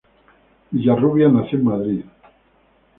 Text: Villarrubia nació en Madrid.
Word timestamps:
Villarrubia 0.71 1.29
nació 1.29 1.59
en 1.59 1.63
Madrid. 1.63 2.01